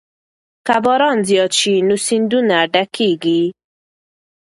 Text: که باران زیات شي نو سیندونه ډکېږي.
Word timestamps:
که 0.67 0.75
باران 0.85 1.17
زیات 1.27 1.53
شي 1.59 1.73
نو 1.87 1.95
سیندونه 2.07 2.57
ډکېږي. 2.73 3.41